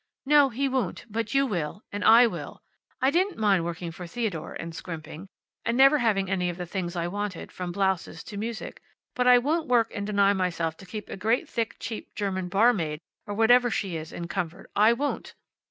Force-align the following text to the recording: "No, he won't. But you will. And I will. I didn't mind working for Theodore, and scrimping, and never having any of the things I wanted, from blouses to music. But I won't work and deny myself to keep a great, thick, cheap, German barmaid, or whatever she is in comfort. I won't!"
"No, 0.25 0.49
he 0.49 0.67
won't. 0.67 1.05
But 1.11 1.35
you 1.35 1.45
will. 1.45 1.83
And 1.91 2.03
I 2.03 2.25
will. 2.25 2.63
I 3.03 3.11
didn't 3.11 3.37
mind 3.37 3.63
working 3.63 3.91
for 3.91 4.07
Theodore, 4.07 4.53
and 4.55 4.73
scrimping, 4.73 5.27
and 5.63 5.77
never 5.77 5.99
having 5.99 6.27
any 6.27 6.49
of 6.49 6.57
the 6.57 6.65
things 6.65 6.95
I 6.95 7.07
wanted, 7.07 7.51
from 7.51 7.71
blouses 7.71 8.23
to 8.23 8.35
music. 8.35 8.81
But 9.13 9.27
I 9.27 9.37
won't 9.37 9.67
work 9.67 9.91
and 9.93 10.07
deny 10.07 10.33
myself 10.33 10.75
to 10.77 10.87
keep 10.87 11.07
a 11.07 11.17
great, 11.17 11.47
thick, 11.47 11.75
cheap, 11.79 12.15
German 12.15 12.49
barmaid, 12.49 12.99
or 13.27 13.35
whatever 13.35 13.69
she 13.69 13.95
is 13.95 14.11
in 14.11 14.27
comfort. 14.27 14.71
I 14.75 14.91
won't!" 14.93 15.35